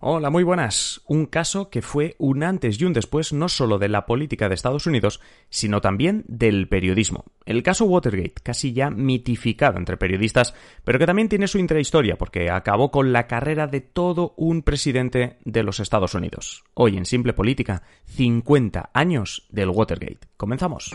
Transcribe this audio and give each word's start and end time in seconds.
Hola, 0.00 0.30
muy 0.30 0.44
buenas. 0.44 1.00
Un 1.08 1.26
caso 1.26 1.70
que 1.70 1.82
fue 1.82 2.14
un 2.18 2.44
antes 2.44 2.80
y 2.80 2.84
un 2.84 2.92
después 2.92 3.32
no 3.32 3.48
solo 3.48 3.80
de 3.80 3.88
la 3.88 4.06
política 4.06 4.48
de 4.48 4.54
Estados 4.54 4.86
Unidos, 4.86 5.20
sino 5.50 5.80
también 5.80 6.24
del 6.28 6.68
periodismo. 6.68 7.24
El 7.46 7.64
caso 7.64 7.84
Watergate, 7.84 8.34
casi 8.40 8.72
ya 8.72 8.90
mitificado 8.90 9.76
entre 9.76 9.96
periodistas, 9.96 10.54
pero 10.84 11.00
que 11.00 11.06
también 11.06 11.28
tiene 11.28 11.48
su 11.48 11.58
intrahistoria 11.58 12.16
porque 12.16 12.48
acabó 12.48 12.92
con 12.92 13.12
la 13.12 13.26
carrera 13.26 13.66
de 13.66 13.80
todo 13.80 14.34
un 14.36 14.62
presidente 14.62 15.38
de 15.44 15.64
los 15.64 15.80
Estados 15.80 16.14
Unidos. 16.14 16.62
Hoy 16.74 16.96
en 16.96 17.04
Simple 17.04 17.32
Política, 17.32 17.82
50 18.04 18.90
años 18.94 19.48
del 19.50 19.70
Watergate. 19.70 20.28
Comenzamos. 20.36 20.94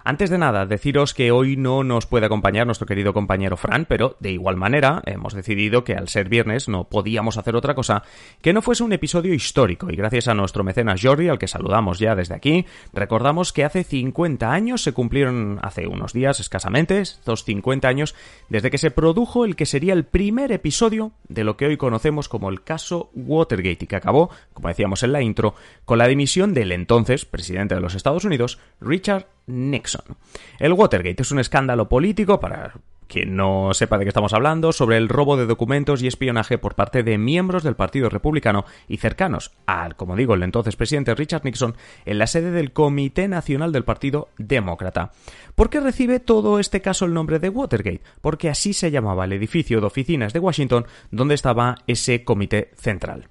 Antes 0.03 0.31
de 0.31 0.39
nada, 0.39 0.65
deciros 0.65 1.13
que 1.13 1.31
hoy 1.31 1.57
no 1.57 1.83
nos 1.83 2.07
puede 2.07 2.25
acompañar 2.25 2.65
nuestro 2.65 2.87
querido 2.87 3.13
compañero 3.13 3.55
Fran, 3.55 3.85
pero 3.85 4.17
de 4.19 4.31
igual 4.31 4.57
manera 4.57 5.01
hemos 5.05 5.33
decidido 5.33 5.83
que 5.83 5.93
al 5.93 6.09
ser 6.09 6.27
viernes 6.27 6.67
no 6.67 6.85
podíamos 6.85 7.37
hacer 7.37 7.55
otra 7.55 7.75
cosa 7.75 8.03
que 8.41 8.51
no 8.51 8.63
fuese 8.63 8.83
un 8.83 8.93
episodio 8.93 9.33
histórico. 9.33 9.91
Y 9.91 9.95
gracias 9.95 10.27
a 10.27 10.33
nuestro 10.33 10.63
mecenas 10.63 11.01
Jordi, 11.01 11.29
al 11.29 11.37
que 11.37 11.47
saludamos 11.47 11.99
ya 11.99 12.15
desde 12.15 12.33
aquí, 12.33 12.65
recordamos 12.93 13.53
que 13.53 13.63
hace 13.63 13.83
50 13.83 14.51
años 14.51 14.81
se 14.81 14.93
cumplieron 14.93 15.59
hace 15.61 15.85
unos 15.85 16.13
días 16.13 16.39
escasamente, 16.39 16.99
estos 16.99 17.43
50 17.43 17.87
años, 17.87 18.15
desde 18.49 18.71
que 18.71 18.79
se 18.79 18.89
produjo 18.89 19.45
el 19.45 19.55
que 19.55 19.67
sería 19.67 19.93
el 19.93 20.05
primer 20.05 20.51
episodio 20.51 21.11
de 21.27 21.43
lo 21.43 21.57
que 21.57 21.67
hoy 21.67 21.77
conocemos 21.77 22.27
como 22.27 22.49
el 22.49 22.63
caso 22.63 23.11
Watergate 23.13 23.85
y 23.85 23.87
que 23.87 23.95
acabó, 23.95 24.31
como 24.53 24.67
decíamos 24.67 25.03
en 25.03 25.11
la 25.11 25.21
intro, 25.21 25.53
con 25.85 25.99
la 25.99 26.07
dimisión 26.07 26.55
del 26.55 26.71
entonces 26.71 27.25
presidente 27.25 27.75
de 27.75 27.81
los 27.81 27.93
Estados 27.93 28.25
Unidos, 28.25 28.59
Richard 28.79 29.27
Nixon. 29.51 30.17
El 30.59 30.73
Watergate 30.73 31.21
es 31.21 31.31
un 31.31 31.39
escándalo 31.39 31.89
político 31.89 32.39
para 32.39 32.73
quien 33.11 33.35
no 33.35 33.73
sepa 33.73 33.97
de 33.97 34.05
qué 34.05 34.09
estamos 34.09 34.31
hablando, 34.31 34.71
sobre 34.71 34.95
el 34.95 35.09
robo 35.09 35.35
de 35.35 35.45
documentos 35.45 36.01
y 36.01 36.07
espionaje 36.07 36.57
por 36.57 36.75
parte 36.75 37.03
de 37.03 37.17
miembros 37.17 37.61
del 37.61 37.75
Partido 37.75 38.09
Republicano 38.09 38.63
y 38.87 38.97
cercanos 38.97 39.51
al, 39.65 39.97
como 39.97 40.15
digo, 40.15 40.33
el 40.33 40.43
entonces 40.43 40.77
presidente 40.77 41.13
Richard 41.13 41.43
Nixon 41.43 41.75
en 42.05 42.17
la 42.17 42.27
sede 42.27 42.51
del 42.51 42.71
Comité 42.71 43.27
Nacional 43.27 43.73
del 43.73 43.83
Partido 43.83 44.29
Demócrata. 44.37 45.11
¿Por 45.55 45.69
qué 45.69 45.81
recibe 45.81 46.21
todo 46.21 46.57
este 46.57 46.81
caso 46.81 47.03
el 47.03 47.13
nombre 47.13 47.39
de 47.39 47.49
Watergate? 47.49 48.01
Porque 48.21 48.49
así 48.49 48.71
se 48.71 48.91
llamaba 48.91 49.25
el 49.25 49.33
edificio 49.33 49.81
de 49.81 49.87
oficinas 49.87 50.31
de 50.31 50.39
Washington 50.39 50.85
donde 51.11 51.35
estaba 51.35 51.75
ese 51.87 52.23
comité 52.23 52.71
central. 52.77 53.27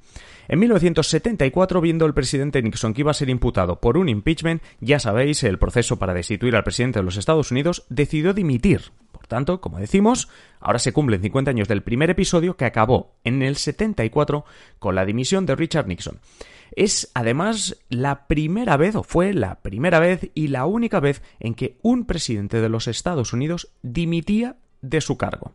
En 0.51 0.59
1974, 0.59 1.81
viendo 1.81 2.07
el 2.07 2.13
presidente 2.13 2.61
Nixon 2.61 2.93
que 2.93 3.03
iba 3.03 3.13
a 3.13 3.15
ser 3.15 3.31
imputado 3.31 3.79
por 3.79 3.97
un 3.97 4.09
impeachment, 4.09 4.61
ya 4.81 4.99
sabéis, 4.99 5.45
el 5.45 5.61
proceso 5.61 6.01
para 6.01 6.13
destituir 6.13 6.57
al 6.57 6.65
presidente 6.65 6.99
de 6.99 7.05
los 7.05 7.17
Estados 7.17 7.53
Unidos, 7.53 7.87
decidió 7.89 8.35
dimitir. 8.35 8.91
Por 9.13 9.29
tanto, 9.29 9.61
como 9.61 9.79
decimos, 9.79 10.29
ahora 10.59 10.81
se 10.81 10.93
cumplen 10.93 11.23
50 11.23 11.53
años 11.53 11.69
del 11.69 11.85
primer 11.85 12.11
episodio 12.11 12.57
que 12.57 12.65
acabó 12.65 13.15
en 13.23 13.43
el 13.43 13.55
74 13.55 14.45
con 14.81 14.97
la 14.97 15.05
dimisión 15.05 15.47
de 15.47 15.55
Richard 15.55 15.87
Nixon. 15.87 16.19
Es 16.75 17.13
además 17.15 17.77
la 17.89 18.27
primera 18.27 18.77
vez, 18.77 18.97
o 18.97 19.05
fue 19.05 19.33
la 19.33 19.61
primera 19.61 20.01
vez 20.01 20.33
y 20.35 20.49
la 20.49 20.67
única 20.67 20.99
vez 20.99 21.23
en 21.39 21.55
que 21.55 21.79
un 21.83 22.07
presidente 22.07 22.61
de 22.61 22.69
los 22.69 22.89
Estados 22.89 23.33
Unidos 23.33 23.73
dimitía 23.83 24.57
de 24.83 25.01
su 25.01 25.17
cargo. 25.17 25.53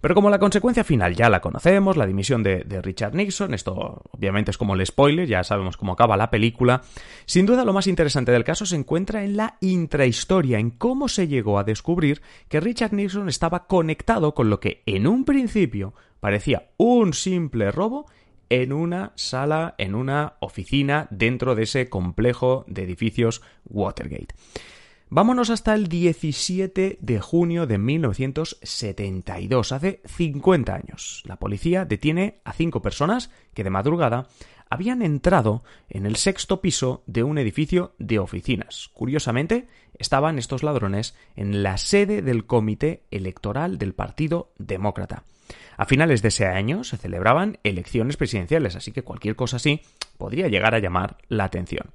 Pero 0.00 0.14
como 0.14 0.30
la 0.30 0.38
consecuencia 0.38 0.84
final 0.84 1.14
ya 1.16 1.30
la 1.30 1.40
conocemos, 1.40 1.96
la 1.96 2.06
dimisión 2.06 2.42
de, 2.42 2.62
Richard 2.82 3.14
Nixon, 3.14 3.54
esto 3.54 4.02
obviamente 4.12 4.50
es 4.50 4.58
como 4.58 4.74
el 4.74 4.86
spoiler, 4.86 5.26
ya 5.26 5.42
sabemos 5.42 5.76
cómo 5.76 5.92
acaba 5.92 6.16
la 6.16 6.30
película, 6.30 6.82
sin 7.24 7.46
duda 7.46 7.64
lo 7.64 7.72
más 7.72 7.86
interesante 7.86 8.32
del 8.32 8.44
caso 8.44 8.66
se 8.66 8.76
encuentra 8.76 9.24
en 9.24 9.36
la 9.36 9.56
intrahistoria, 9.60 10.58
en 10.58 10.70
cómo 10.70 11.08
se 11.08 11.28
llegó 11.28 11.58
a 11.58 11.64
descubrir 11.64 12.22
que 12.48 12.60
Richard 12.60 12.92
Nixon 12.92 13.28
estaba 13.28 13.66
conectado 13.66 14.34
con 14.34 14.50
lo 14.50 14.60
que 14.60 14.82
en 14.86 15.06
un 15.06 15.24
principio 15.24 15.94
parecía 16.20 16.70
un 16.76 17.14
simple 17.14 17.70
robo 17.70 18.06
en 18.48 18.72
una 18.72 19.12
sala, 19.16 19.74
en 19.78 19.94
una 19.94 20.34
oficina 20.40 21.08
dentro 21.10 21.54
de 21.54 21.64
ese 21.64 21.88
complejo 21.88 22.64
de 22.68 22.84
edificios 22.84 23.42
Watergate. 23.64 24.34
Vámonos 25.08 25.50
hasta 25.50 25.72
el 25.74 25.86
17 25.86 26.98
de 27.00 27.20
junio 27.20 27.68
de 27.68 27.78
1972, 27.78 29.70
hace 29.70 30.00
50 30.04 30.74
años. 30.74 31.22
La 31.24 31.36
policía 31.36 31.84
detiene 31.84 32.40
a 32.44 32.52
cinco 32.52 32.82
personas 32.82 33.30
que 33.54 33.62
de 33.62 33.70
madrugada 33.70 34.26
habían 34.68 35.02
entrado 35.02 35.62
en 35.88 36.06
el 36.06 36.16
sexto 36.16 36.60
piso 36.60 37.04
de 37.06 37.22
un 37.22 37.38
edificio 37.38 37.94
de 38.00 38.18
oficinas. 38.18 38.90
Curiosamente, 38.94 39.68
estaban 39.96 40.38
estos 40.38 40.64
ladrones 40.64 41.14
en 41.36 41.62
la 41.62 41.78
sede 41.78 42.20
del 42.20 42.44
Comité 42.44 43.04
Electoral 43.12 43.78
del 43.78 43.94
Partido 43.94 44.50
Demócrata. 44.58 45.22
A 45.76 45.84
finales 45.84 46.22
de 46.22 46.28
ese 46.28 46.46
año 46.46 46.84
se 46.84 46.96
celebraban 46.96 47.58
elecciones 47.64 48.16
presidenciales, 48.16 48.76
así 48.76 48.92
que 48.92 49.02
cualquier 49.02 49.36
cosa 49.36 49.56
así 49.56 49.82
podría 50.16 50.48
llegar 50.48 50.74
a 50.74 50.78
llamar 50.78 51.18
la 51.28 51.44
atención. 51.44 51.90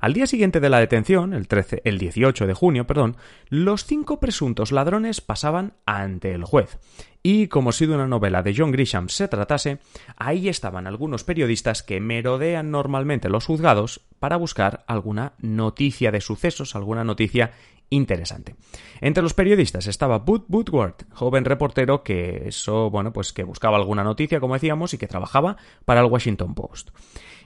Al 0.00 0.12
día 0.12 0.26
siguiente 0.26 0.60
de 0.60 0.68
la 0.68 0.78
detención, 0.78 1.32
el, 1.32 1.48
13, 1.48 1.82
el 1.84 1.98
18 1.98 2.46
de 2.46 2.54
junio, 2.54 2.86
perdón, 2.86 3.16
los 3.48 3.84
cinco 3.84 4.20
presuntos 4.20 4.72
ladrones 4.72 5.20
pasaban 5.20 5.72
ante 5.86 6.32
el 6.32 6.44
juez. 6.44 6.78
Y 7.22 7.48
como 7.48 7.72
si 7.72 7.86
de 7.86 7.94
una 7.94 8.06
novela 8.06 8.42
de 8.42 8.54
John 8.56 8.70
Grisham 8.70 9.08
se 9.08 9.26
tratase, 9.26 9.78
ahí 10.16 10.48
estaban 10.48 10.86
algunos 10.86 11.24
periodistas 11.24 11.82
que 11.82 12.00
merodean 12.00 12.70
normalmente 12.70 13.28
los 13.28 13.46
juzgados 13.46 14.02
para 14.20 14.36
buscar 14.36 14.84
alguna 14.86 15.32
noticia 15.38 16.12
de 16.12 16.20
sucesos, 16.20 16.76
alguna 16.76 17.02
noticia 17.02 17.50
interesante. 17.90 18.56
Entre 19.00 19.22
los 19.22 19.34
periodistas 19.34 19.86
estaba 19.86 20.18
Bud 20.18 20.44
Woodward, 20.48 20.94
joven 21.12 21.44
reportero 21.44 22.02
que 22.02 22.48
eso, 22.48 22.90
bueno, 22.90 23.12
pues 23.12 23.32
que 23.32 23.44
buscaba 23.44 23.76
alguna 23.76 24.04
noticia, 24.04 24.40
como 24.40 24.54
decíamos, 24.54 24.94
y 24.94 24.98
que 24.98 25.06
trabajaba 25.06 25.56
para 25.84 26.00
el 26.00 26.06
Washington 26.06 26.54
Post. 26.54 26.90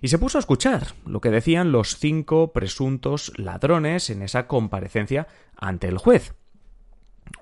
Y 0.00 0.08
se 0.08 0.18
puso 0.18 0.38
a 0.38 0.40
escuchar 0.40 0.88
lo 1.04 1.20
que 1.20 1.30
decían 1.30 1.72
los 1.72 1.96
cinco 1.98 2.52
presuntos 2.52 3.32
ladrones 3.36 4.08
en 4.10 4.22
esa 4.22 4.46
comparecencia 4.46 5.26
ante 5.56 5.88
el 5.88 5.98
juez. 5.98 6.34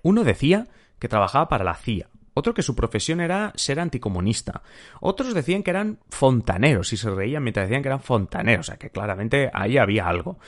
Uno 0.02 0.24
decía 0.24 0.66
que 0.98 1.08
trabajaba 1.08 1.48
para 1.48 1.64
la 1.64 1.74
CIA, 1.74 2.08
otro 2.34 2.54
que 2.54 2.62
su 2.62 2.74
profesión 2.74 3.20
era 3.20 3.52
ser 3.54 3.78
anticomunista, 3.78 4.62
otros 5.00 5.34
decían 5.34 5.62
que 5.62 5.70
eran 5.70 6.00
fontaneros 6.08 6.92
y 6.92 6.96
se 6.96 7.10
reían 7.10 7.42
mientras 7.44 7.68
decían 7.68 7.82
que 7.82 7.88
eran 7.88 8.00
fontaneros, 8.00 8.66
o 8.66 8.70
sea 8.70 8.76
que 8.76 8.90
claramente 8.90 9.50
ahí 9.52 9.78
había 9.78 10.08
algo. 10.08 10.38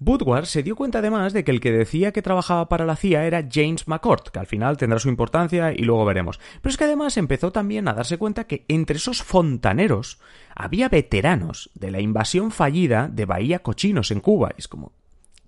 Woodward 0.00 0.46
se 0.46 0.62
dio 0.62 0.76
cuenta 0.76 1.00
además 1.00 1.34
de 1.34 1.44
que 1.44 1.50
el 1.50 1.60
que 1.60 1.72
decía 1.72 2.12
que 2.12 2.22
trabajaba 2.22 2.70
para 2.70 2.86
la 2.86 2.96
CIA 2.96 3.26
era 3.26 3.46
James 3.50 3.86
McCord, 3.86 4.30
que 4.32 4.38
al 4.38 4.46
final 4.46 4.78
tendrá 4.78 4.98
su 4.98 5.10
importancia 5.10 5.72
y 5.72 5.82
luego 5.82 6.06
veremos. 6.06 6.40
Pero 6.62 6.70
es 6.70 6.78
que 6.78 6.84
además 6.84 7.18
empezó 7.18 7.52
también 7.52 7.86
a 7.86 7.92
darse 7.92 8.16
cuenta 8.16 8.44
que 8.44 8.64
entre 8.68 8.96
esos 8.96 9.22
fontaneros 9.22 10.18
había 10.54 10.88
veteranos 10.88 11.70
de 11.74 11.90
la 11.90 12.00
invasión 12.00 12.50
fallida 12.50 13.08
de 13.08 13.26
Bahía 13.26 13.58
Cochinos 13.58 14.10
en 14.10 14.20
Cuba. 14.20 14.54
Es 14.56 14.68
como, 14.68 14.92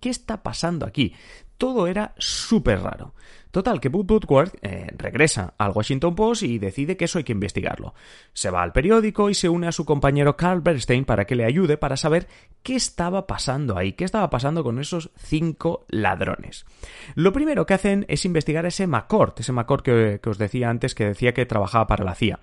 ¿qué 0.01 0.11
está 0.11 0.43
pasando 0.43 0.85
aquí? 0.85 1.15
Todo 1.63 1.87
era 1.87 2.13
súper 2.19 2.81
raro. 2.81 3.15
Total, 3.53 3.81
que 3.81 3.87
Woodward 3.87 4.51
eh, 4.63 4.89
regresa 4.99 5.55
al 5.59 5.71
Washington 5.71 6.17
Post 6.17 6.43
y 6.43 6.59
decide 6.59 6.97
que 6.97 7.05
eso 7.05 7.19
hay 7.19 7.25
que 7.25 7.31
investigarlo. 7.31 7.95
Se 8.33 8.51
va 8.51 8.65
al 8.65 8.73
periódico 8.73 9.31
y 9.31 9.35
se 9.35 9.49
une 9.49 9.69
a 9.69 9.71
su 9.71 9.85
compañero 9.85 10.37
Carl 10.37 10.61
Bernstein 10.61 11.05
para 11.05 11.25
que 11.25 11.37
le 11.37 11.45
ayude 11.45 11.77
para 11.77 11.97
saber 11.97 12.27
qué 12.65 12.75
estaba 12.75 13.29
pasando 13.29 13.79
ahí, 13.79 13.93
qué 13.93 14.03
estaba 14.03 14.29
pasando 14.29 14.65
con 14.65 14.81
esos 14.81 15.13
cinco 15.17 15.87
ladrones. 15.89 16.67
Lo 17.15 17.33
primero 17.33 17.65
que 17.65 17.75
hacen 17.75 18.07
es 18.09 18.25
investigar 18.25 18.67
ese 18.67 18.89
McCord, 18.89 19.35
ese 19.39 19.53
McCord 19.53 19.83
que, 19.83 20.21
os 20.27 20.39
decía 20.39 20.69
antes 20.69 20.97
que 20.97 21.05
decía 21.05 21.33
que 21.33 21.47
trabajaba 21.47 21.87
para 21.87 22.05
la 22.05 22.17
CIA. 22.17 22.41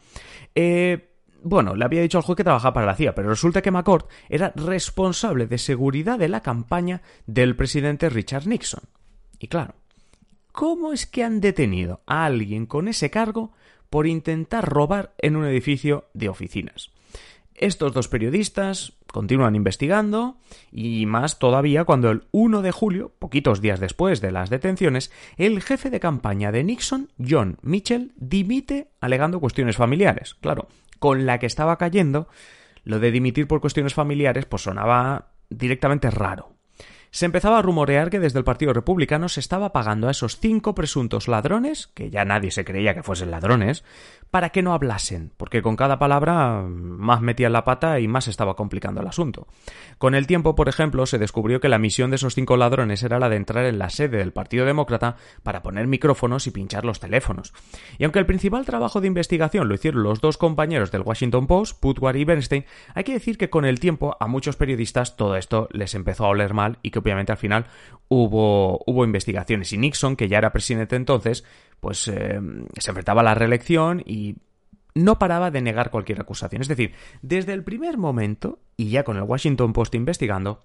Eh, 0.56 1.09
bueno, 1.44 1.75
le 1.75 1.84
había 1.84 2.01
dicho 2.01 2.19
al 2.19 2.24
juez 2.24 2.38
que 2.38 2.45
trabajaba 2.45 2.74
para 2.74 2.86
la 2.86 2.95
CIA, 2.95 3.15
pero 3.15 3.27
resulta 3.27 3.62
que 3.62 3.72
McCord 3.72 4.06
era 4.30 4.54
responsable 4.56 5.45
de 5.45 5.57
seguridad 5.57 6.18
de 6.18 6.30
la 6.30 6.39
campaña 6.39 7.01
del 7.27 7.57
presidente 7.57 8.07
Richard 8.10 8.48
Nixon. 8.48 8.83
Y 9.39 9.47
claro, 9.47 9.75
¿Cómo 10.59 10.91
es 10.91 11.06
que 11.06 11.24
han 11.24 11.39
detenido 11.39 12.01
a 12.06 12.25
alguien 12.25 12.65
con 12.65 12.89
ese 12.89 13.09
cargo 13.09 13.53
por 13.89 14.07
intentar 14.07 14.68
robar 14.68 15.13
en 15.18 15.38
un 15.38 15.45
edificio 15.45 16.09
de 16.13 16.27
oficinas? 16.27 16.91
Estos 17.56 17.94
dos 17.94 18.09
periodistas 18.09 18.94
continúan 19.07 19.56
investigando 19.56 20.38
y 20.71 21.06
más 21.06 21.39
todavía 21.39 21.86
cuando 21.86 22.09
el 22.09 22.24
1 22.31 22.62
de 22.62 22.71
julio, 22.71 23.13
poquitos 23.19 23.62
días 23.62 23.80
después 23.80 24.19
de 24.19 24.33
las 24.33 24.50
detenciones, 24.50 25.12
el 25.38 25.62
jefe 25.62 25.89
de 25.89 26.01
campaña 26.01 26.51
de 26.51 26.63
Nixon, 26.65 27.09
John 27.18 27.57
Mitchell, 27.62 28.12
dimite 28.18 28.91
alegando 29.00 29.39
cuestiones 29.39 29.77
familiares. 29.77 30.36
Claro, 30.36 30.68
con 31.00 31.25
la 31.25 31.39
que 31.39 31.45
estaba 31.45 31.77
cayendo, 31.77 32.27
lo 32.83 33.00
de 33.00 33.12
dimitir 33.12 33.47
por 33.47 33.62
cuestiones 33.62 33.94
familiares 33.94 34.45
pues 34.45 34.63
sonaba 34.63 35.31
directamente 35.50 36.12
raro. 36.12 36.58
Se 37.11 37.25
empezaba 37.25 37.59
a 37.59 37.61
rumorear 37.61 38.09
que 38.09 38.19
desde 38.19 38.39
el 38.39 38.45
Partido 38.45 38.73
Republicano 38.73 39.29
se 39.29 39.39
estaba 39.39 39.71
pagando 39.71 40.07
a 40.07 40.11
esos 40.11 40.39
cinco 40.39 40.75
presuntos 40.75 41.27
ladrones, 41.27 41.88
que 41.88 42.09
ya 42.09 42.25
nadie 42.25 42.51
se 42.51 42.65
creía 42.65 42.94
que 42.94 43.03
fuesen 43.03 43.31
ladrones, 43.31 43.83
para 44.31 44.50
que 44.50 44.61
no 44.61 44.73
hablasen, 44.73 45.31
porque 45.38 45.61
con 45.61 45.75
cada 45.75 45.97
palabra 45.97 46.61
más 46.61 47.21
metían 47.21 47.53
la 47.53 47.63
pata 47.63 48.00
y 48.00 48.07
más 48.07 48.27
estaba 48.27 48.56
complicando 48.56 49.01
el 49.01 49.07
asunto. 49.07 49.47
Con 49.97 50.13
el 50.13 50.27
tiempo, 50.27 50.56
por 50.56 50.69
ejemplo, 50.69 51.06
se 51.06 51.17
descubrió 51.17 51.59
que 51.59 51.69
la 51.69 51.79
misión 51.79 52.11
de 52.11 52.17
esos 52.17 52.35
cinco 52.35 52.56
ladrones 52.56 53.01
era 53.01 53.19
la 53.19 53.29
de 53.29 53.38
entrar 53.38 53.65
en 53.65 53.79
la 53.79 53.89
sede 53.89 54.17
del 54.17 54.31
Partido 54.31 54.65
Demócrata 54.65 55.15
para 55.41 55.63
poner 55.63 55.88
micrófonos 55.88 56.45
y 56.45 56.51
pinchar 56.51 56.85
los 56.85 57.00
teléfonos. 57.00 57.53
Y 57.97 58.03
aunque 58.03 58.19
el 58.19 58.27
principal 58.27 58.65
trabajo 58.65 59.01
de 59.01 59.07
investigación 59.07 59.67
lo 59.67 59.75
hicieron 59.75 60.03
los 60.03 60.21
dos 60.21 60.38
compañeros 60.38 60.91
del 60.91 61.01
Washington 61.01 61.47
Post, 61.47 61.79
Putwar 61.79 62.15
y 62.15 62.25
Bernstein, 62.25 62.65
hay 62.94 63.03
que 63.03 63.13
decir 63.13 63.38
que 63.38 63.50
con 63.50 63.65
el 63.65 63.79
tiempo 63.79 64.15
a 64.19 64.27
muchos 64.27 64.55
periodistas 64.55 65.17
todo 65.17 65.38
esto 65.38 65.67
les 65.71 65.95
empezó 65.95 66.25
a 66.25 66.29
oler 66.29 66.53
mal 66.53 66.77
y 66.83 66.91
que 66.91 66.99
obviamente 67.00 67.31
al 67.31 67.38
final 67.38 67.66
hubo, 68.07 68.84
hubo 68.86 69.04
investigaciones. 69.04 69.74
Y 69.74 69.78
Nixon, 69.78 70.16
que 70.16 70.28
ya 70.28 70.38
era 70.38 70.51
presidente 70.51 70.96
entonces, 70.96 71.44
pues 71.80 72.07
eh, 72.07 72.40
se 72.78 72.92
enfrentaba 72.92 73.22
a 73.22 73.25
la 73.25 73.36
reelección 73.36 74.01
y 74.06 74.38
no 74.96 75.19
paraba 75.19 75.51
de 75.51 75.62
negar 75.62 75.92
cualquier 75.92 76.22
acusación. 76.22 76.62
Es 76.62 76.68
decir, 76.68 76.94
desde 77.22 77.54
el 77.54 77.63
primer 77.63 77.98
momento, 77.98 78.60
y 78.78 78.90
ya 78.90 79.04
con 79.04 79.18
el 79.18 79.24
Washington 79.24 79.74
Post 79.74 79.96
investigando, 79.96 80.63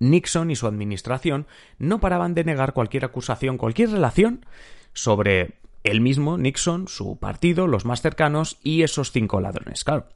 Nixon 0.00 0.50
y 0.50 0.56
su 0.56 0.66
administración 0.66 1.46
no 1.78 2.00
paraban 2.00 2.34
de 2.34 2.44
negar 2.44 2.72
cualquier 2.72 3.04
acusación, 3.04 3.56
cualquier 3.56 3.90
relación 3.90 4.44
sobre 4.92 5.58
él 5.84 6.00
mismo, 6.00 6.36
Nixon, 6.38 6.88
su 6.88 7.18
partido, 7.18 7.66
los 7.66 7.84
más 7.84 8.02
cercanos 8.02 8.58
y 8.62 8.82
esos 8.82 9.12
cinco 9.12 9.40
ladrones. 9.40 9.84
Claro, 9.84 10.08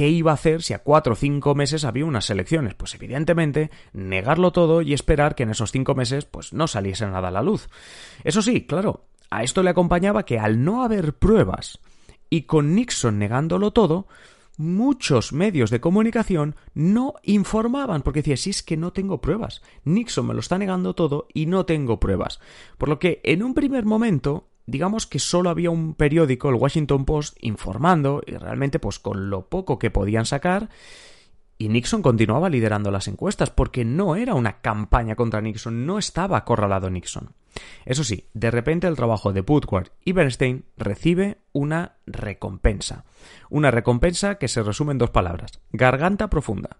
¿qué 0.00 0.08
iba 0.08 0.30
a 0.30 0.34
hacer 0.34 0.62
si 0.62 0.72
a 0.72 0.78
cuatro 0.78 1.12
o 1.12 1.14
cinco 1.14 1.54
meses 1.54 1.84
había 1.84 2.06
unas 2.06 2.30
elecciones? 2.30 2.72
Pues 2.72 2.94
evidentemente 2.94 3.70
negarlo 3.92 4.50
todo 4.50 4.80
y 4.80 4.94
esperar 4.94 5.34
que 5.34 5.42
en 5.42 5.50
esos 5.50 5.72
cinco 5.72 5.94
meses 5.94 6.24
pues 6.24 6.54
no 6.54 6.68
saliese 6.68 7.04
nada 7.04 7.28
a 7.28 7.30
la 7.30 7.42
luz. 7.42 7.68
Eso 8.24 8.40
sí, 8.40 8.66
claro, 8.66 9.04
a 9.28 9.42
esto 9.42 9.62
le 9.62 9.68
acompañaba 9.68 10.24
que 10.24 10.38
al 10.38 10.64
no 10.64 10.84
haber 10.84 11.12
pruebas 11.18 11.80
y 12.30 12.44
con 12.44 12.74
Nixon 12.74 13.18
negándolo 13.18 13.72
todo, 13.72 14.06
muchos 14.56 15.34
medios 15.34 15.68
de 15.68 15.82
comunicación 15.82 16.56
no 16.72 17.16
informaban, 17.22 18.00
porque 18.00 18.20
decía, 18.20 18.38
si 18.38 18.48
es 18.48 18.62
que 18.62 18.78
no 18.78 18.94
tengo 18.94 19.20
pruebas, 19.20 19.60
Nixon 19.84 20.28
me 20.28 20.32
lo 20.32 20.40
está 20.40 20.56
negando 20.56 20.94
todo 20.94 21.28
y 21.34 21.44
no 21.44 21.66
tengo 21.66 22.00
pruebas. 22.00 22.40
Por 22.78 22.88
lo 22.88 22.98
que 22.98 23.20
en 23.22 23.42
un 23.42 23.52
primer 23.52 23.84
momento, 23.84 24.48
digamos 24.70 25.06
que 25.06 25.18
solo 25.18 25.50
había 25.50 25.70
un 25.70 25.94
periódico, 25.94 26.48
el 26.48 26.54
Washington 26.54 27.04
Post, 27.04 27.36
informando, 27.40 28.22
y 28.26 28.36
realmente 28.36 28.78
pues 28.78 28.98
con 28.98 29.30
lo 29.30 29.48
poco 29.48 29.78
que 29.78 29.90
podían 29.90 30.26
sacar, 30.26 30.68
y 31.58 31.68
Nixon 31.68 32.00
continuaba 32.00 32.48
liderando 32.48 32.90
las 32.90 33.06
encuestas 33.06 33.50
porque 33.50 33.84
no 33.84 34.16
era 34.16 34.32
una 34.34 34.60
campaña 34.62 35.14
contra 35.14 35.42
Nixon, 35.42 35.84
no 35.84 35.98
estaba 35.98 36.38
acorralado 36.38 36.88
Nixon. 36.88 37.34
Eso 37.84 38.02
sí, 38.02 38.24
de 38.32 38.50
repente 38.50 38.86
el 38.86 38.96
trabajo 38.96 39.32
de 39.32 39.42
Woodward 39.42 39.90
y 40.02 40.12
Bernstein 40.12 40.64
recibe 40.78 41.38
una 41.52 41.96
recompensa. 42.06 43.04
Una 43.50 43.70
recompensa 43.70 44.36
que 44.36 44.48
se 44.48 44.62
resume 44.62 44.92
en 44.92 44.98
dos 44.98 45.10
palabras, 45.10 45.60
garganta 45.70 46.30
profunda. 46.30 46.78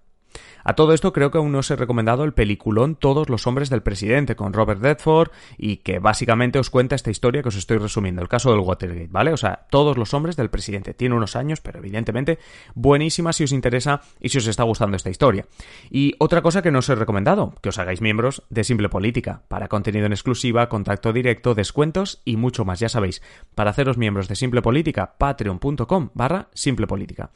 A 0.65 0.75
todo 0.75 0.93
esto 0.93 1.13
creo 1.13 1.31
que 1.31 1.39
aún 1.39 1.53
no 1.53 1.59
os 1.59 1.71
he 1.71 1.77
recomendado 1.77 2.25
el 2.25 2.33
peliculón 2.33 2.97
Todos 2.97 3.29
los 3.29 3.47
hombres 3.47 3.71
del 3.71 3.83
presidente 3.83 4.37
con 4.37 4.53
Robert 4.53 4.81
Redford 4.81 5.31
y 5.57 5.79
que 5.79 5.99
básicamente 5.99 6.59
os 6.59 6.71
cuenta 6.71 6.95
esta 6.95 7.11
historia 7.11 7.43
que 7.43 7.49
os 7.49 7.57
estoy 7.57 7.79
resumiendo, 7.79 8.23
el 8.23 8.29
caso 8.29 8.51
del 8.51 8.61
Watergate, 8.61 9.09
¿vale? 9.11 9.33
O 9.33 9.37
sea, 9.37 9.67
Todos 9.71 9.97
los 9.97 10.15
hombres 10.15 10.37
del 10.37 10.51
presidente. 10.51 10.95
Tiene 10.95 11.15
unos 11.15 11.37
años, 11.37 11.61
pero 11.61 11.79
evidentemente 11.79 12.39
buenísima 12.75 13.33
si 13.33 13.45
os 13.45 13.53
interesa 13.53 14.03
y 14.21 14.29
si 14.29 14.39
os 14.39 14.47
está 14.47 14.65
gustando 14.65 14.97
esta 14.97 15.11
historia. 15.11 15.47
Y 15.91 16.15
otra 16.19 16.43
cosa 16.43 16.63
que 16.63 16.71
no 16.71 16.81
os 16.81 16.89
he 16.89 16.95
recomendado, 16.95 17.55
que 17.63 17.69
os 17.69 17.79
hagáis 17.79 18.01
miembros 18.01 18.43
de 18.51 18.65
Simple 18.65 18.89
Política, 18.89 19.43
para 19.49 19.69
contenido 19.69 20.07
en 20.07 20.13
exclusiva, 20.13 20.69
contacto 20.69 21.13
directo, 21.13 21.55
descuentos 21.55 22.21
y 22.25 22.37
mucho 22.37 22.65
más, 22.65 22.81
ya 22.81 22.89
sabéis. 22.89 23.23
Para 23.55 23.71
haceros 23.71 23.99
miembros 23.99 24.29
de 24.29 24.37
Simple 24.37 24.63
Política, 24.63 25.15
patreon.com 25.19 26.11
barra 26.15 26.49
Simple 26.55 26.87
Política. 26.87 27.31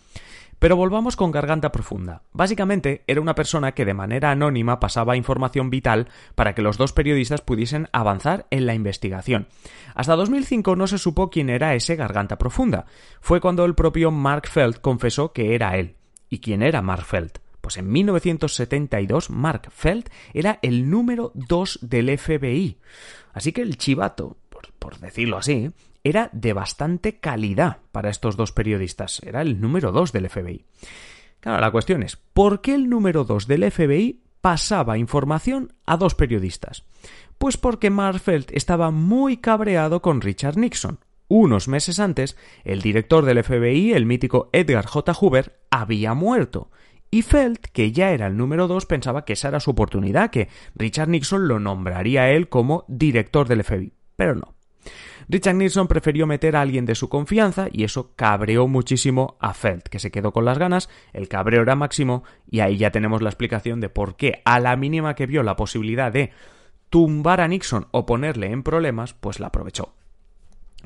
Pero 0.58 0.76
volvamos 0.76 1.16
con 1.16 1.30
Garganta 1.30 1.72
Profunda. 1.72 2.22
Básicamente 2.32 3.04
era 3.06 3.20
una 3.20 3.34
persona 3.34 3.72
que 3.72 3.84
de 3.84 3.94
manera 3.94 4.30
anónima 4.30 4.80
pasaba 4.80 5.16
información 5.16 5.70
vital 5.70 6.08
para 6.34 6.54
que 6.54 6.62
los 6.62 6.78
dos 6.78 6.92
periodistas 6.92 7.40
pudiesen 7.40 7.88
avanzar 7.92 8.46
en 8.50 8.66
la 8.66 8.74
investigación. 8.74 9.48
Hasta 9.94 10.16
2005 10.16 10.76
no 10.76 10.86
se 10.86 10.98
supo 10.98 11.30
quién 11.30 11.50
era 11.50 11.74
ese 11.74 11.96
Garganta 11.96 12.38
Profunda. 12.38 12.86
Fue 13.20 13.40
cuando 13.40 13.64
el 13.64 13.74
propio 13.74 14.10
Mark 14.10 14.48
Feld 14.48 14.80
confesó 14.80 15.32
que 15.32 15.54
era 15.54 15.76
él. 15.76 15.96
¿Y 16.28 16.40
quién 16.40 16.62
era 16.62 16.82
Mark 16.82 17.04
Feld? 17.04 17.32
Pues 17.60 17.78
en 17.78 17.90
1972 17.90 19.30
Mark 19.30 19.70
Feld 19.70 20.10
era 20.34 20.58
el 20.62 20.90
número 20.90 21.32
2 21.34 21.78
del 21.82 22.18
FBI. 22.18 22.78
Así 23.32 23.52
que 23.52 23.62
el 23.62 23.78
chivato, 23.78 24.36
por, 24.50 24.72
por 24.74 24.98
decirlo 24.98 25.38
así, 25.38 25.70
era 26.04 26.28
de 26.32 26.52
bastante 26.52 27.18
calidad 27.18 27.78
para 27.90 28.10
estos 28.10 28.36
dos 28.36 28.52
periodistas. 28.52 29.20
Era 29.24 29.40
el 29.40 29.60
número 29.60 29.90
dos 29.90 30.12
del 30.12 30.28
FBI. 30.28 30.66
Claro, 31.40 31.60
la 31.60 31.70
cuestión 31.70 32.02
es, 32.02 32.16
¿por 32.16 32.60
qué 32.60 32.74
el 32.74 32.88
número 32.88 33.24
dos 33.24 33.46
del 33.46 33.70
FBI 33.70 34.22
pasaba 34.40 34.98
información 34.98 35.72
a 35.86 35.96
dos 35.96 36.14
periodistas? 36.14 36.84
Pues 37.38 37.56
porque 37.56 37.90
Marfeld 37.90 38.46
estaba 38.52 38.90
muy 38.90 39.38
cabreado 39.38 40.00
con 40.02 40.20
Richard 40.20 40.56
Nixon. 40.56 41.00
Unos 41.26 41.68
meses 41.68 41.98
antes, 42.00 42.36
el 42.64 42.82
director 42.82 43.24
del 43.24 43.42
FBI, 43.42 43.92
el 43.92 44.06
mítico 44.06 44.50
Edgar 44.52 44.86
J. 44.86 45.12
Hoover, 45.14 45.58
había 45.70 46.14
muerto. 46.14 46.70
Y 47.10 47.22
Feld, 47.22 47.58
que 47.72 47.92
ya 47.92 48.10
era 48.10 48.26
el 48.26 48.36
número 48.36 48.66
dos, 48.66 48.86
pensaba 48.86 49.24
que 49.24 49.34
esa 49.34 49.48
era 49.48 49.60
su 49.60 49.70
oportunidad, 49.70 50.30
que 50.30 50.48
Richard 50.74 51.08
Nixon 51.08 51.48
lo 51.48 51.60
nombraría 51.60 52.22
a 52.22 52.30
él 52.30 52.48
como 52.48 52.84
director 52.88 53.48
del 53.48 53.64
FBI. 53.64 53.92
Pero 54.16 54.34
no. 54.34 54.54
Richard 55.28 55.56
Nixon 55.56 55.88
prefirió 55.88 56.26
meter 56.26 56.56
a 56.56 56.60
alguien 56.60 56.86
de 56.86 56.94
su 56.94 57.08
confianza 57.08 57.68
y 57.70 57.84
eso 57.84 58.12
cabreó 58.16 58.68
muchísimo 58.68 59.36
a 59.40 59.54
Feld, 59.54 59.82
que 59.82 59.98
se 59.98 60.10
quedó 60.10 60.32
con 60.32 60.44
las 60.44 60.58
ganas, 60.58 60.88
el 61.12 61.28
cabreo 61.28 61.62
era 61.62 61.76
máximo 61.76 62.24
y 62.50 62.60
ahí 62.60 62.76
ya 62.76 62.90
tenemos 62.90 63.22
la 63.22 63.30
explicación 63.30 63.80
de 63.80 63.88
por 63.88 64.16
qué 64.16 64.42
a 64.44 64.60
la 64.60 64.76
mínima 64.76 65.14
que 65.14 65.26
vio 65.26 65.42
la 65.42 65.56
posibilidad 65.56 66.12
de 66.12 66.30
tumbar 66.90 67.40
a 67.40 67.48
Nixon 67.48 67.88
o 67.90 68.06
ponerle 68.06 68.52
en 68.52 68.62
problemas, 68.62 69.14
pues 69.14 69.40
la 69.40 69.48
aprovechó. 69.48 69.94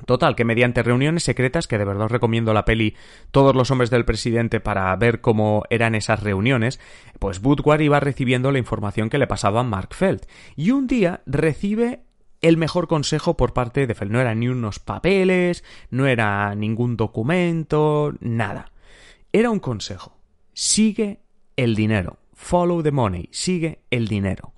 Total, 0.06 0.37
que 0.37 0.44
mediante 0.44 0.82
reuniones 0.82 1.25
secretas, 1.25 1.67
que 1.67 1.79
de 1.79 1.84
verdad 1.84 2.06
os 2.06 2.12
recomiendo 2.12 2.55
la 2.55 2.64
peli 2.64 2.94
Todos 3.31 3.55
los 3.55 3.70
hombres 3.70 3.91
del 3.91 4.05
presidente 4.05 4.61
para 4.61 4.94
ver 4.96 5.20
cómo 5.20 5.64
eran 5.70 5.94
esas 5.94 6.23
reuniones, 6.23 6.81
pues 7.19 7.43
Woodward 7.43 7.81
iba 7.81 8.00
recibiendo 8.00 8.52
la 8.52 8.58
información 8.58 9.11
que 9.11 9.19
le 9.19 9.26
pasaba 9.26 9.61
a 9.61 9.64
Mark 9.64 9.94
Feld. 9.94 10.23
Y 10.56 10.70
un 10.70 10.87
día 10.87 11.20
recibe 11.26 12.00
el 12.40 12.56
mejor 12.56 12.88
consejo 12.88 13.37
por 13.37 13.52
parte 13.52 13.87
de 13.87 13.94
Feld. 13.94 14.12
No 14.12 14.20
eran 14.20 14.40
ni 14.40 14.49
unos 14.49 14.79
papeles, 14.79 15.64
no 15.90 16.06
era 16.06 16.55
ningún 16.55 16.96
documento, 16.96 18.14
nada. 18.20 18.73
Era 19.32 19.50
un 19.50 19.61
consejo. 19.61 20.17
Sigue 20.52 21.20
el 21.56 21.74
dinero. 21.74 22.19
Follow 22.34 22.82
the 22.82 22.93
money. 22.93 23.29
Sigue 23.32 23.81
el 23.91 24.08
dinero. 24.08 24.53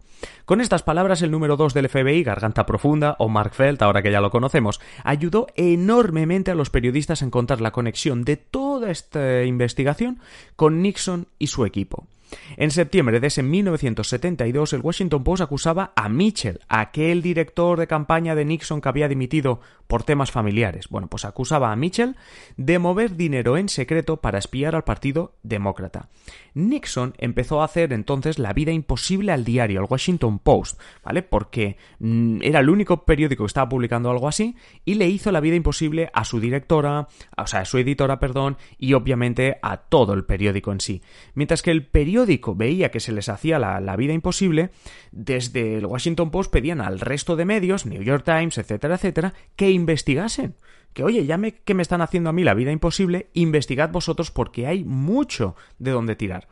Con 0.44 0.60
estas 0.60 0.82
palabras, 0.82 1.22
el 1.22 1.30
número 1.30 1.56
2 1.56 1.74
del 1.74 1.88
FBI, 1.88 2.22
Garganta 2.22 2.66
Profunda, 2.66 3.16
o 3.18 3.28
Mark 3.28 3.54
Feld, 3.54 3.82
ahora 3.82 4.02
que 4.02 4.10
ya 4.10 4.20
lo 4.20 4.30
conocemos, 4.30 4.80
ayudó 5.04 5.46
enormemente 5.56 6.50
a 6.50 6.54
los 6.54 6.70
periodistas 6.70 7.22
a 7.22 7.24
encontrar 7.24 7.60
la 7.60 7.70
conexión 7.70 8.24
de 8.24 8.36
toda 8.36 8.90
esta 8.90 9.44
investigación 9.44 10.20
con 10.56 10.82
Nixon 10.82 11.26
y 11.38 11.46
su 11.46 11.64
equipo. 11.64 12.06
En 12.56 12.70
septiembre 12.70 13.20
de 13.20 13.26
ese 13.26 13.42
1972, 13.42 14.72
el 14.72 14.80
Washington 14.80 15.24
Post 15.24 15.42
acusaba 15.42 15.92
a 15.96 16.08
Mitchell, 16.08 16.60
aquel 16.68 17.22
director 17.22 17.78
de 17.78 17.86
campaña 17.86 18.34
de 18.34 18.44
Nixon 18.44 18.80
que 18.80 18.88
había 18.88 19.08
dimitido 19.08 19.60
por 19.86 20.04
temas 20.04 20.30
familiares. 20.30 20.88
Bueno, 20.88 21.08
pues 21.08 21.24
acusaba 21.24 21.72
a 21.72 21.76
Mitchell 21.76 22.16
de 22.56 22.78
mover 22.78 23.16
dinero 23.16 23.56
en 23.56 23.68
secreto 23.68 24.18
para 24.18 24.38
espiar 24.38 24.76
al 24.76 24.84
Partido 24.84 25.34
Demócrata. 25.42 26.08
Nixon 26.54 27.14
empezó 27.18 27.60
a 27.60 27.64
hacer 27.64 27.92
entonces 27.92 28.38
la 28.38 28.52
vida 28.52 28.70
imposible 28.72 29.32
al 29.32 29.44
diario, 29.44 29.80
al 29.80 29.86
Washington 29.88 30.38
Post, 30.38 30.80
¿vale? 31.04 31.22
Porque 31.22 31.76
mm, 31.98 32.38
era 32.42 32.60
el 32.60 32.70
único 32.70 33.04
periódico 33.04 33.44
que 33.44 33.48
estaba 33.48 33.68
publicando 33.68 34.10
algo 34.10 34.28
así 34.28 34.56
y 34.84 34.94
le 34.94 35.08
hizo 35.08 35.32
la 35.32 35.40
vida 35.40 35.56
imposible 35.56 36.10
a 36.12 36.24
su 36.24 36.40
directora, 36.40 37.08
o 37.36 37.46
sea, 37.46 37.60
a 37.60 37.64
su 37.64 37.78
editora, 37.78 38.20
perdón, 38.20 38.56
y 38.78 38.94
obviamente 38.94 39.58
a 39.62 39.78
todo 39.78 40.14
el 40.14 40.24
periódico 40.24 40.72
en 40.72 40.80
sí. 40.80 41.02
Mientras 41.34 41.62
que 41.62 41.70
el 41.70 41.86
periódico 41.86 42.19
veía 42.56 42.90
que 42.90 43.00
se 43.00 43.12
les 43.12 43.28
hacía 43.28 43.58
la, 43.58 43.80
la 43.80 43.96
vida 43.96 44.12
imposible, 44.12 44.70
desde 45.12 45.78
el 45.78 45.86
Washington 45.86 46.30
Post 46.30 46.52
pedían 46.52 46.80
al 46.80 47.00
resto 47.00 47.36
de 47.36 47.44
medios, 47.44 47.86
New 47.86 48.02
York 48.02 48.24
Times, 48.24 48.58
etcétera, 48.58 48.96
etcétera, 48.96 49.34
que 49.56 49.70
investigasen 49.70 50.54
que 50.92 51.04
oye, 51.04 51.24
ya 51.26 51.36
me, 51.36 51.54
que 51.54 51.74
me 51.74 51.82
están 51.82 52.02
haciendo 52.02 52.30
a 52.30 52.32
mí 52.32 52.44
la 52.44 52.54
vida 52.54 52.72
imposible, 52.72 53.30
investigad 53.34 53.90
vosotros 53.90 54.30
porque 54.30 54.66
hay 54.66 54.84
mucho 54.84 55.54
de 55.78 55.92
donde 55.92 56.16
tirar. 56.16 56.48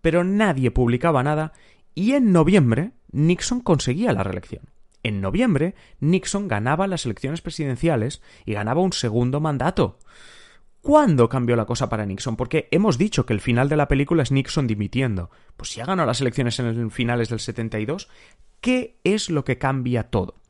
Pero 0.00 0.24
nadie 0.24 0.70
publicaba 0.70 1.22
nada 1.22 1.52
y 1.94 2.12
en 2.12 2.32
noviembre 2.32 2.92
Nixon 3.12 3.60
conseguía 3.60 4.12
la 4.12 4.22
reelección. 4.22 4.70
En 5.02 5.20
noviembre 5.20 5.74
Nixon 6.00 6.48
ganaba 6.48 6.86
las 6.86 7.04
elecciones 7.04 7.42
presidenciales 7.42 8.22
y 8.46 8.54
ganaba 8.54 8.80
un 8.80 8.92
segundo 8.92 9.40
mandato. 9.40 9.98
¿Cuándo 10.84 11.30
cambió 11.30 11.56
la 11.56 11.64
cosa 11.64 11.88
para 11.88 12.04
Nixon? 12.04 12.36
Porque 12.36 12.68
hemos 12.70 12.98
dicho 12.98 13.24
que 13.24 13.32
el 13.32 13.40
final 13.40 13.70
de 13.70 13.76
la 13.78 13.88
película 13.88 14.22
es 14.22 14.30
Nixon 14.30 14.66
dimitiendo. 14.66 15.30
Pues 15.56 15.70
si 15.70 15.80
ha 15.80 15.86
ganado 15.86 16.06
las 16.06 16.20
elecciones 16.20 16.58
en 16.58 16.90
finales 16.90 17.30
del 17.30 17.40
72, 17.40 18.10
¿qué 18.60 19.00
es 19.02 19.30
lo 19.30 19.44
que 19.44 19.56
cambia 19.56 20.10
todo? 20.10 20.42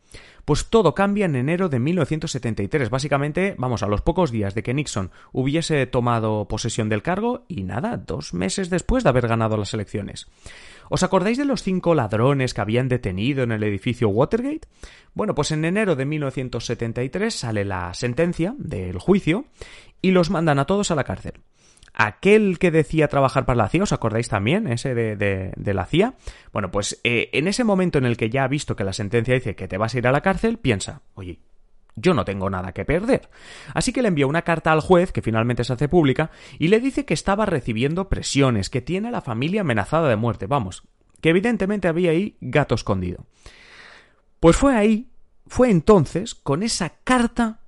Pues 0.44 0.66
todo 0.66 0.94
cambia 0.94 1.26
en 1.26 1.36
enero 1.36 1.68
de 1.68 1.78
1973. 1.78 2.90
Básicamente, 2.90 3.54
vamos, 3.58 3.82
a 3.82 3.86
los 3.86 4.02
pocos 4.02 4.30
días 4.30 4.54
de 4.54 4.62
que 4.62 4.74
Nixon 4.74 5.10
hubiese 5.32 5.86
tomado 5.86 6.46
posesión 6.48 6.88
del 6.88 7.02
cargo 7.02 7.44
y 7.48 7.62
nada, 7.62 7.96
dos 7.96 8.34
meses 8.34 8.70
después 8.70 9.04
de 9.04 9.10
haber 9.10 9.28
ganado 9.28 9.56
las 9.56 9.72
elecciones. 9.72 10.28
¿Os 10.90 11.02
acordáis 11.02 11.38
de 11.38 11.46
los 11.46 11.62
cinco 11.62 11.94
ladrones 11.94 12.52
que 12.52 12.60
habían 12.60 12.88
detenido 12.88 13.42
en 13.42 13.52
el 13.52 13.62
edificio 13.62 14.08
Watergate? 14.08 14.68
Bueno, 15.14 15.34
pues 15.34 15.50
en 15.50 15.64
enero 15.64 15.96
de 15.96 16.04
1973 16.04 17.34
sale 17.34 17.64
la 17.64 17.94
sentencia 17.94 18.54
del 18.58 18.98
juicio 18.98 19.46
y 20.02 20.10
los 20.10 20.28
mandan 20.28 20.58
a 20.58 20.66
todos 20.66 20.90
a 20.90 20.94
la 20.94 21.04
cárcel. 21.04 21.40
Aquel 21.96 22.58
que 22.58 22.72
decía 22.72 23.06
trabajar 23.06 23.46
para 23.46 23.56
la 23.56 23.68
CIA, 23.68 23.84
¿os 23.84 23.92
acordáis 23.92 24.28
también? 24.28 24.66
Ese 24.66 24.94
de, 24.94 25.52
la 25.56 25.86
CIA. 25.86 26.14
Bueno, 26.52 26.70
pues 26.72 27.00
eh, 27.04 27.30
en 27.32 27.46
ese 27.46 27.62
momento 27.62 27.98
en 27.98 28.04
el 28.04 28.16
que 28.16 28.30
ya 28.30 28.42
ha 28.42 28.48
visto 28.48 28.74
que 28.74 28.82
la 28.82 28.92
sentencia 28.92 29.34
dice 29.34 29.54
que 29.54 29.68
te 29.68 29.78
vas 29.78 29.94
a 29.94 29.98
ir 29.98 30.06
a 30.08 30.12
la 30.12 30.20
cárcel, 30.20 30.58
piensa, 30.58 31.02
oye, 31.14 31.38
yo 31.96 32.12
no 32.12 32.24
tengo 32.24 32.50
nada 32.50 32.72
que 32.72 32.84
perder. 32.84 33.28
Así 33.74 33.92
que 33.92 34.02
le 34.02 34.08
envió 34.08 34.26
una 34.26 34.42
carta 34.42 34.72
al 34.72 34.80
juez, 34.80 35.12
que 35.12 35.22
finalmente 35.22 35.62
se 35.62 35.72
hace 35.72 35.88
pública, 35.88 36.30
y 36.58 36.68
le 36.68 36.80
dice 36.80 37.04
que 37.04 37.14
estaba 37.14 37.46
recibiendo 37.46 38.08
presiones, 38.08 38.70
que 38.70 38.80
tiene 38.80 39.08
a 39.08 39.12
la 39.12 39.20
familia 39.20 39.60
amenazada 39.60 40.08
de 40.08 40.16
muerte, 40.16 40.46
vamos, 40.46 40.82
que 41.20 41.30
evidentemente 41.30 41.86
había 41.86 42.10
ahí 42.10 42.36
gato 42.40 42.74
escondido. 42.74 43.26
Pues 44.40 44.56
fue 44.56 44.76
ahí, 44.76 45.08
fue 45.46 45.70
entonces, 45.70 46.34
con 46.34 46.64
esa 46.64 46.94
carta, 47.04 47.60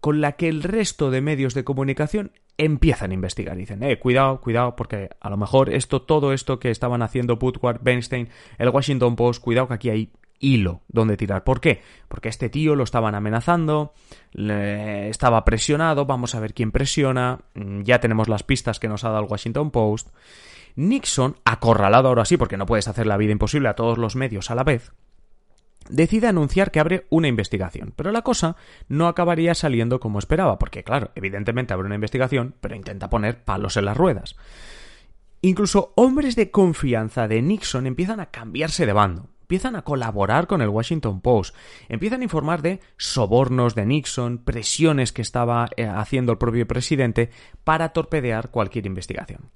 con 0.00 0.20
la 0.20 0.32
que 0.32 0.48
el 0.48 0.62
resto 0.62 1.10
de 1.10 1.22
medios 1.22 1.54
de 1.54 1.64
comunicación 1.64 2.32
empiezan 2.58 3.10
a 3.10 3.14
investigar. 3.14 3.56
Dicen, 3.56 3.82
eh, 3.82 3.98
cuidado, 3.98 4.40
cuidado, 4.40 4.76
porque 4.76 5.10
a 5.20 5.30
lo 5.30 5.36
mejor 5.36 5.72
esto, 5.72 6.02
todo 6.02 6.32
esto 6.32 6.58
que 6.58 6.70
estaban 6.70 7.02
haciendo 7.02 7.38
Woodward, 7.40 7.80
Bernstein, 7.82 8.28
el 8.58 8.68
Washington 8.68 9.16
Post, 9.16 9.42
cuidado 9.42 9.68
que 9.68 9.74
aquí 9.74 9.90
hay 9.90 10.12
hilo 10.38 10.82
donde 10.88 11.16
tirar. 11.16 11.44
¿Por 11.44 11.60
qué? 11.60 11.82
Porque 12.08 12.28
este 12.28 12.48
tío 12.48 12.76
lo 12.76 12.84
estaban 12.84 13.14
amenazando, 13.14 13.94
estaba 14.32 15.44
presionado, 15.44 16.06
vamos 16.06 16.34
a 16.34 16.40
ver 16.40 16.54
quién 16.54 16.70
presiona, 16.70 17.40
mm, 17.54 17.82
ya 17.82 18.00
tenemos 18.00 18.28
las 18.28 18.42
pistas 18.42 18.78
que 18.78 18.88
nos 18.88 19.04
ha 19.04 19.08
dado 19.08 19.24
el 19.24 19.30
Washington 19.30 19.70
Post. 19.70 20.08
Nixon, 20.76 21.36
acorralado 21.44 22.08
ahora 22.08 22.24
sí, 22.24 22.36
porque 22.36 22.56
no 22.56 22.66
puedes 22.66 22.88
hacer 22.88 23.06
la 23.06 23.16
vida 23.16 23.32
imposible 23.32 23.68
a 23.68 23.74
todos 23.74 23.96
los 23.96 24.16
medios 24.16 24.50
a 24.50 24.56
la 24.56 24.64
vez, 24.64 24.92
decide 25.88 26.26
anunciar 26.26 26.70
que 26.70 26.80
abre 26.80 27.06
una 27.10 27.28
investigación, 27.28 27.92
pero 27.96 28.12
la 28.12 28.22
cosa 28.22 28.56
no 28.88 29.08
acabaría 29.08 29.54
saliendo 29.54 30.00
como 30.00 30.18
esperaba, 30.18 30.58
porque 30.58 30.84
claro, 30.84 31.10
evidentemente 31.14 31.74
abre 31.74 31.86
una 31.86 31.94
investigación, 31.94 32.54
pero 32.60 32.76
intenta 32.76 33.10
poner 33.10 33.44
palos 33.44 33.76
en 33.76 33.84
las 33.84 33.96
ruedas. 33.96 34.36
Incluso 35.42 35.92
hombres 35.96 36.36
de 36.36 36.50
confianza 36.50 37.28
de 37.28 37.42
Nixon 37.42 37.86
empiezan 37.86 38.20
a 38.20 38.26
cambiarse 38.26 38.86
de 38.86 38.92
bando 38.92 39.28
empiezan 39.44 39.76
a 39.76 39.82
colaborar 39.82 40.46
con 40.46 40.62
el 40.62 40.70
Washington 40.70 41.20
Post, 41.20 41.54
empiezan 41.90 42.22
a 42.22 42.24
informar 42.24 42.62
de 42.62 42.80
sobornos 42.96 43.74
de 43.74 43.84
Nixon, 43.84 44.38
presiones 44.38 45.12
que 45.12 45.20
estaba 45.20 45.68
eh, 45.76 45.84
haciendo 45.86 46.32
el 46.32 46.38
propio 46.38 46.66
presidente 46.66 47.30
para 47.62 47.90
torpedear 47.90 48.50
cualquier 48.50 48.86
investigación. 48.86 49.50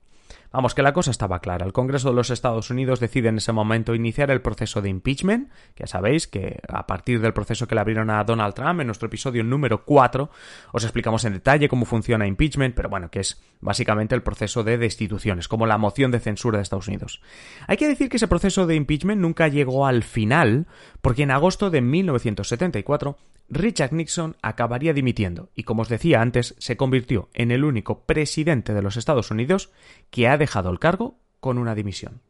Vamos, 0.50 0.74
que 0.74 0.82
la 0.82 0.94
cosa 0.94 1.10
estaba 1.10 1.40
clara. 1.40 1.66
El 1.66 1.74
Congreso 1.74 2.08
de 2.08 2.14
los 2.14 2.30
Estados 2.30 2.70
Unidos 2.70 3.00
decide 3.00 3.28
en 3.28 3.36
ese 3.36 3.52
momento 3.52 3.94
iniciar 3.94 4.30
el 4.30 4.40
proceso 4.40 4.80
de 4.80 4.88
impeachment, 4.88 5.50
ya 5.76 5.86
sabéis 5.86 6.26
que 6.26 6.60
a 6.68 6.86
partir 6.86 7.20
del 7.20 7.34
proceso 7.34 7.68
que 7.68 7.74
le 7.74 7.82
abrieron 7.82 8.08
a 8.08 8.24
Donald 8.24 8.54
Trump 8.54 8.80
en 8.80 8.86
nuestro 8.86 9.08
episodio 9.08 9.44
número 9.44 9.84
4, 9.84 10.30
os 10.72 10.84
explicamos 10.84 11.24
en 11.26 11.34
detalle 11.34 11.68
cómo 11.68 11.84
funciona 11.84 12.26
impeachment, 12.26 12.74
pero 12.74 12.88
bueno, 12.88 13.10
que 13.10 13.20
es 13.20 13.42
básicamente 13.60 14.14
el 14.14 14.22
proceso 14.22 14.64
de 14.64 14.78
destituciones, 14.78 15.48
como 15.48 15.66
la 15.66 15.76
moción 15.76 16.10
de 16.10 16.20
censura 16.20 16.58
de 16.58 16.62
Estados 16.62 16.88
Unidos. 16.88 17.20
Hay 17.66 17.76
que 17.76 17.88
decir 17.88 18.08
que 18.08 18.16
ese 18.16 18.28
proceso 18.28 18.66
de 18.66 18.74
impeachment 18.74 19.20
nunca 19.20 19.48
llegó 19.48 19.86
al 19.86 20.02
final, 20.02 20.66
porque 21.02 21.24
en 21.24 21.30
agosto 21.30 21.68
de 21.68 21.82
1974 21.82 23.18
Richard 23.48 23.92
Nixon 23.92 24.36
acabaría 24.42 24.92
dimitiendo 24.92 25.50
y, 25.54 25.62
como 25.62 25.82
os 25.82 25.88
decía 25.88 26.20
antes, 26.20 26.54
se 26.58 26.76
convirtió 26.76 27.30
en 27.32 27.50
el 27.50 27.64
único 27.64 28.04
presidente 28.04 28.74
de 28.74 28.82
los 28.82 28.96
Estados 28.96 29.30
Unidos 29.30 29.70
que 30.10 30.28
ha 30.28 30.36
dejado 30.36 30.70
el 30.70 30.78
cargo 30.78 31.18
con 31.40 31.58
una 31.58 31.74
dimisión. 31.74 32.20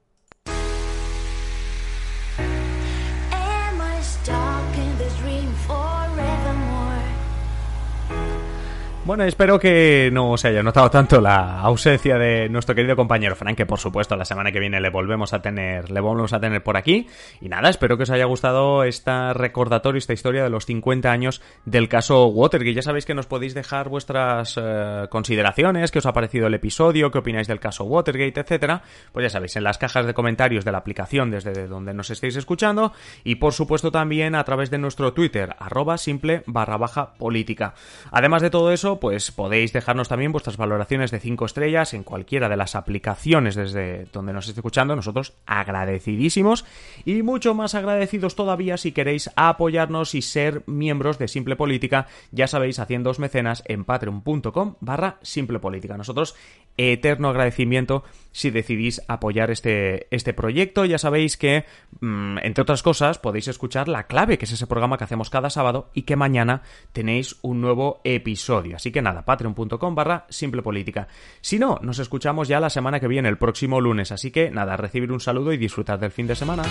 Bueno, 9.09 9.25
espero 9.25 9.59
que 9.59 10.11
no 10.13 10.37
se 10.37 10.49
haya 10.49 10.63
notado 10.63 10.91
tanto 10.91 11.19
la 11.23 11.61
ausencia 11.61 12.19
de 12.19 12.51
nuestro 12.51 12.75
querido 12.75 12.95
compañero 12.95 13.35
Frank, 13.37 13.57
que 13.57 13.65
por 13.65 13.79
supuesto 13.79 14.15
la 14.17 14.27
semana 14.27 14.53
que 14.53 14.61
viene 14.61 14.83
le 14.83 14.91
volvemos 14.91 15.33
a 15.33 15.41
tener, 15.41 15.91
le 15.91 16.01
volvemos 16.01 16.35
a 16.35 16.41
tener 16.41 16.63
por 16.63 16.77
aquí. 16.77 17.07
Y 17.41 17.49
nada, 17.49 17.71
espero 17.71 17.97
que 17.97 18.03
os 18.03 18.11
haya 18.11 18.27
gustado 18.27 18.85
esta 18.85 19.33
recordatorio, 19.33 19.97
esta 19.97 20.13
historia 20.13 20.45
de 20.45 20.51
los 20.51 20.67
50 20.67 21.11
años 21.11 21.41
del 21.65 21.89
caso 21.89 22.27
Watergate. 22.27 22.75
Ya 22.75 22.83
sabéis 22.83 23.07
que 23.07 23.15
nos 23.15 23.25
podéis 23.25 23.55
dejar 23.55 23.89
vuestras 23.89 24.61
eh, 24.61 25.07
consideraciones, 25.09 25.91
qué 25.91 26.01
os 26.01 26.07
ha 26.07 26.13
parecido 26.13 26.47
el 26.47 26.53
episodio, 26.53 27.11
qué 27.11 27.17
opináis 27.17 27.49
del 27.49 27.61
caso 27.61 27.85
Watergate, 27.85 28.41
etcétera. 28.41 28.83
Pues 29.13 29.23
ya 29.23 29.31
sabéis, 29.31 29.57
en 29.57 29.65
las 29.65 29.79
cajas 29.79 30.05
de 30.05 30.13
comentarios 30.13 30.67
de 30.67 30.73
la 30.73 30.79
aplicación 30.79 31.31
desde 31.31 31.67
donde 31.67 31.95
nos 31.95 32.11
estéis 32.11 32.37
escuchando 32.37 32.93
y 33.25 33.37
por 33.37 33.55
supuesto 33.55 33.91
también 33.91 34.35
a 34.35 34.45
través 34.45 34.69
de 34.69 34.77
nuestro 34.77 35.15
Twitter, 35.15 35.57
arroba 35.59 35.97
simple 35.97 36.43
barra 36.45 36.77
baja 36.77 37.15
política. 37.15 37.73
Además 38.11 38.43
de 38.43 38.51
todo 38.51 38.71
eso, 38.71 38.98
pues 39.01 39.33
podéis 39.33 39.73
dejarnos 39.73 40.09
también 40.09 40.33
vuestras 40.33 40.57
valoraciones 40.57 41.11
de 41.11 41.19
5 41.19 41.45
estrellas 41.45 41.95
en 41.95 42.05
cualquiera 42.05 42.49
de 42.49 42.57
las 42.57 42.77
aplicaciones 42.77 43.57
desde 43.57 44.07
donde 44.13 44.33
nos 44.33 44.47
esté 44.47 44.61
escuchando. 44.61 44.95
Nosotros 44.95 45.35
agradecidísimos 45.47 46.65
y 47.05 47.23
mucho 47.23 47.55
más 47.55 47.75
agradecidos 47.75 48.37
todavía 48.37 48.77
si 48.77 48.93
queréis 48.93 49.31
apoyarnos 49.35 50.15
y 50.15 50.23
ser 50.23 50.63
miembros 50.67 51.19
de 51.19 51.27
Simple 51.27 51.57
Política, 51.57 52.07
ya 52.31 52.47
sabéis, 52.47 52.79
haciendo 52.79 53.09
mecenas 53.19 53.63
en 53.67 53.85
patreon.com 53.85 54.75
barra 54.81 55.19
Simple 55.23 55.59
Política. 55.59 55.97
Nosotros, 55.97 56.35
eterno 56.77 57.31
agradecimiento 57.31 58.05
si 58.33 58.51
decidís 58.51 59.01
apoyar 59.09 59.51
este, 59.51 60.15
este 60.15 60.35
proyecto. 60.35 60.85
Ya 60.85 60.99
sabéis 60.99 61.39
que, 61.39 61.65
mm, 62.01 62.39
entre 62.43 62.63
otras 62.63 62.83
cosas, 62.83 63.19
podéis 63.19 63.49
escuchar 63.49 63.89
La 63.89 64.07
Clave, 64.07 64.37
que 64.37 64.45
es 64.45 64.53
ese 64.53 64.67
programa 64.67 64.99
que 64.99 65.05
hacemos 65.05 65.31
cada 65.31 65.49
sábado 65.49 65.91
y 65.95 66.03
que 66.03 66.17
mañana 66.17 66.63
tenéis 66.93 67.37
un 67.41 67.61
nuevo 67.61 68.01
episodio. 68.05 68.77
Así 68.89 68.93
que 68.95 69.03
nada, 69.03 69.23
patreon.com 69.23 69.95
barra 69.95 70.25
simple 70.31 70.63
política. 70.63 71.09
Si 71.43 71.59
no, 71.59 71.79
nos 71.83 71.99
escuchamos 71.99 72.49
ya 72.49 72.59
la 72.59 72.71
semana 72.71 72.99
que 72.99 73.07
viene, 73.07 73.29
el 73.29 73.37
próximo 73.37 73.83
lunes. 73.83 74.13
Así 74.13 74.31
que 74.31 74.51
nada, 74.51 74.79
recibir 74.79 75.13
un 75.13 75.21
saludo 75.21 75.53
y 75.53 75.59
disfrutar 75.59 75.99
del 75.99 76.11
fin 76.11 76.27
de 76.27 76.35
semana. 76.35 76.63